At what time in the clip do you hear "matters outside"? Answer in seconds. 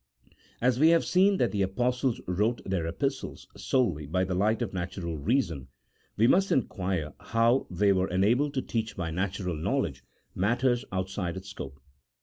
10.33-11.37